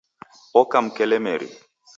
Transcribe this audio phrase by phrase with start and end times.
[0.59, 1.47] Oka mkelemeri